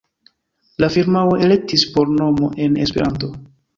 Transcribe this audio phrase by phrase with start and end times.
[0.83, 3.31] La firmao elektis por nomo en Esperanto.